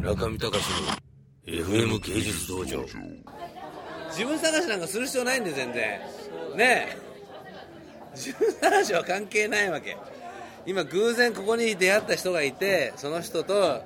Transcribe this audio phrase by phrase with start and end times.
[0.00, 0.64] 中見隆
[1.46, 2.82] の FM 芸術道場。
[4.08, 6.00] 自分探しなんかする必要ないんで全然。
[6.56, 6.98] ねえ。
[8.14, 9.98] 自分探しは関係ないわけ。
[10.64, 13.82] 今偶然ここに出会った人がいてその人と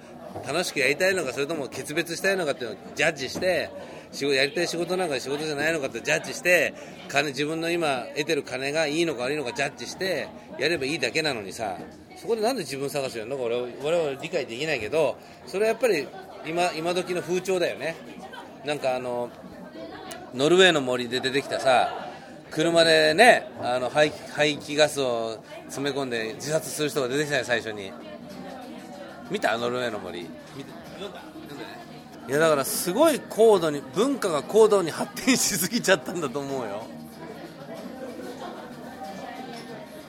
[0.46, 3.70] 楽しくやりたいのかそれとも決別したいのかっていうのをジャッジして
[4.12, 6.74] 仕事やりたい仕事なんか仕事じゃないのかってジャッジして
[7.08, 11.76] 金自分の今得てる金がいいのか悪いのかジャッジしてやればいいだけなのにさ
[12.16, 15.16] そこでなんで自分探しをやるのか俺は我々理解できないけど
[15.46, 16.06] それはやっぱり
[16.46, 17.96] 今今時の風潮だよね。
[18.64, 19.30] なんかあの
[20.34, 22.08] ノルウェーの森で出てきたさ
[22.50, 27.92] 車でねあの排排気ガスを詰め込んで自殺する人が出てきたよ最初に。
[29.30, 30.22] 見たノルウェーの森。
[30.22, 30.28] 見
[30.64, 31.20] た読んだ？
[31.20, 31.84] 読んだね。
[32.28, 36.86] いやだからすごい高度に文化が高度に発展しすぎちゃったんだと思うよ。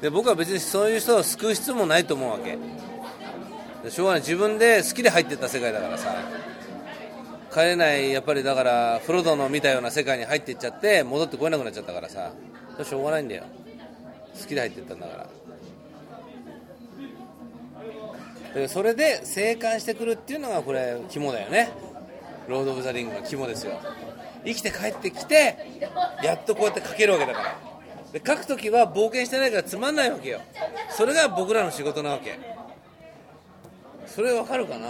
[0.01, 2.57] で僕は別にそういう人を救う必要もないと思うわけ。
[3.83, 4.21] でしょうがない。
[4.21, 6.16] 自分で好きで入ってった世界だからさ。
[7.53, 12.31] 帰れないやっぱりだからフロドの見たような世界に入っていっちゃって戻ってこれなくなっちゃったからさ。
[12.83, 13.44] しょうがないんだよ。
[14.38, 15.29] 好きで入っていったんだからで
[18.67, 21.70] それで生還してくるっていうのがこれ肝だよね。
[22.48, 23.80] ロード・オブ・ザ・リングの肝ですよ。
[24.45, 25.58] 生きて帰ってきて
[26.23, 27.58] やっとこうやって書けるわけだから。
[28.14, 30.42] で書く時は冒険してないからつまんないわけよ。
[30.89, 32.39] それが僕らの仕事なわけ。
[34.06, 34.88] それわかるかな？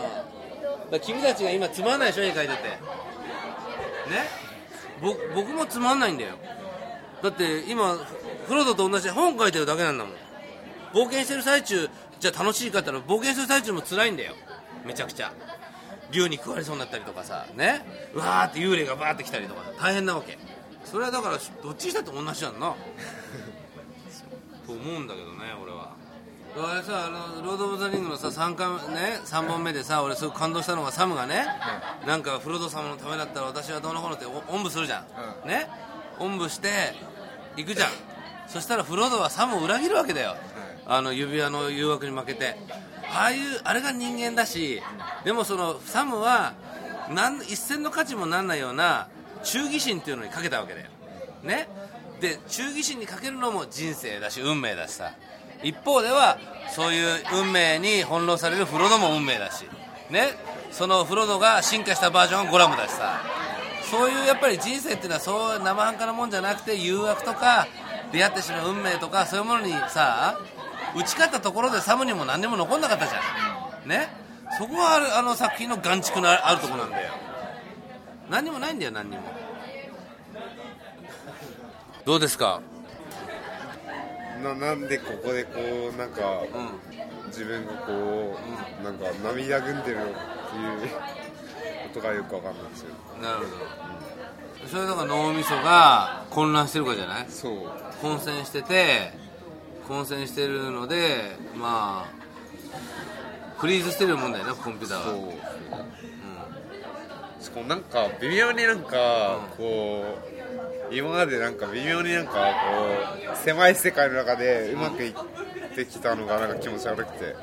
[0.92, 2.54] だ君たちが今つまんない書に書いてて。
[2.54, 2.78] ね？
[5.02, 6.36] 僕もつまんないんだよ。
[7.24, 7.96] だって今
[8.48, 10.14] フロードと同じ本書いてるだけなんだもん。
[10.94, 14.34] 冒険してる最中じゃあ楽しいかったら冒険してる最中も辛いんだよ。
[14.86, 15.34] めちゃくちゃ。
[16.12, 17.46] 竜に食われそうになったりとかさ。
[17.56, 17.82] ね。
[18.14, 20.38] うわーって幽霊がバーって来たりとか大変なわけ。
[20.84, 22.76] それはだからどっちにしたって同じやんな。
[24.66, 25.94] と思うんだけどね俺は。
[26.58, 31.46] あれさあのロード・オブ・ザ・リングのさ 3, 回、ね、3本目でさ俺すごく感動したのがサムがね、
[32.08, 35.06] なんかフロド様のためだったら私はどうのこうのっておおんぶするじゃ
[35.46, 35.68] ん、ね。
[36.18, 36.70] おんぶして
[37.58, 37.90] 行くじゃん。
[38.48, 40.38] そしたらフロドはサムを裏切るわけだよ、
[40.86, 42.58] あの指輪の誘惑に負けて。
[43.08, 44.82] ああいうあれが人間だし
[45.24, 46.54] でもそのサムは
[47.14, 49.08] なん一銭の価値もなんないような
[49.44, 50.88] 忠義心っていうのにかけたわけだよ。
[51.44, 51.70] ね？
[52.20, 55.12] で忠義心にかけるのも人生だし運命だしさ。
[55.64, 56.40] 一方では
[56.72, 59.66] そういう運命に翻弄されるフロドも運命だし。
[60.10, 60.34] ね？
[60.72, 63.22] そのフロドが進化したバージョンがゴラムだしさ。
[63.90, 67.68] そういうやっぱり人生っていうのはそう生半可なもんじゃなくて誘惑とか
[68.12, 70.40] 出会ってしまう運命とかそういうものにさ
[70.96, 73.90] 打ち勝ったところでサムにも何にも残んなかったじゃん。
[73.90, 74.08] ね？
[74.58, 77.14] そこがあるあの作品の眼蓄のあるところなんだよ。
[78.30, 79.24] 何にもないんだよ何にも。
[82.06, 82.62] どうですか？
[84.44, 85.52] ななんでここでこ
[85.94, 86.44] うなんか、
[87.28, 88.38] 自分がこ
[88.80, 90.02] う、なんか涙ぐんでるっていう
[91.88, 92.90] ことがよくわかんないんですよ。
[93.22, 93.44] なるほ
[94.66, 94.70] ど。
[94.70, 97.26] それだから脳みそが混乱してるからじゃない？
[97.30, 97.56] そう。
[98.02, 99.14] 混戦してて
[99.88, 105.86] 混戦してるのでまあフリーズしてるもんだよなコンピューターそうは
[107.40, 110.04] しかもなんか微妙になんかこ
[110.92, 115.14] う今までなんか微妙になんかこう狭い世界の中でうまくいっ
[115.76, 117.36] てきたのがなんか気持ち悪くて。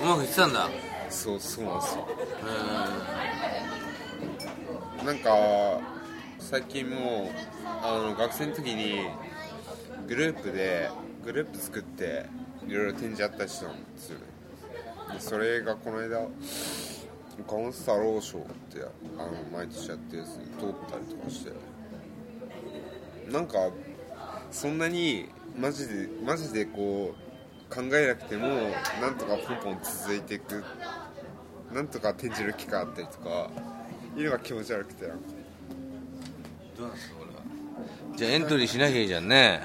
[0.00, 0.68] うまくいってたんだ。
[1.10, 2.08] そうそうなんですよ。
[5.02, 5.30] うなんか
[6.38, 7.30] 最近も
[7.82, 9.06] あの学生の時に
[10.06, 10.90] グループで
[11.24, 12.26] グループ作って
[12.66, 14.24] いろいろ展示やったりしたんですよね。
[15.14, 16.26] でそれがこの間
[17.48, 18.82] カウンスタロー賞って
[19.18, 21.52] あの毎年やってるやつに通ったりとかして。
[23.30, 23.70] なんか
[24.50, 28.48] そんなにマジでマジでこう考えなくても
[29.00, 30.64] なんとかポンポン続いていく
[31.72, 33.50] なんとか展示る機会あったりとか
[34.16, 35.24] いうのが気持ち悪くてなんか。
[36.76, 37.40] どうなんすかこれは。
[38.16, 39.62] じゃあエントリーしなきゃいいじゃんね。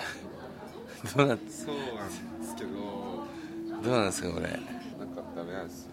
[1.13, 2.69] どうなそうなんですけど
[3.83, 4.47] どうなんですかこれ。
[4.47, 5.91] なんかダメなんですよ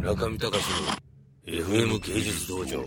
[0.00, 2.84] 中見隆の FM 芸術道場。